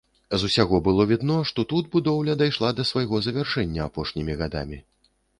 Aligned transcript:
З 0.41 0.45
усяго 0.51 0.77
было 0.85 1.03
відно, 1.09 1.35
што 1.49 1.65
тут 1.73 1.91
будоўля 1.95 2.35
дайшла 2.39 2.71
да 2.79 2.85
свайго 2.91 3.19
завяршэння 3.25 3.83
апошнімі 3.91 4.37
гадамі. 4.41 4.81